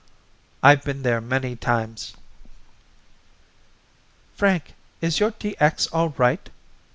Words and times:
I've 0.63 0.83
been 0.83 1.03
there 1.03 1.21
many 1.21 1.55
times." 1.55 2.15
"Frank, 4.33 4.73
is 4.99 5.19
your 5.19 5.29
DX 5.33 5.89
all 5.93 6.09
right? 6.17 6.49